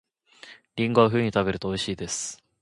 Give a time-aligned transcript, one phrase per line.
[0.77, 2.43] りんごは冬に食べると美味しいです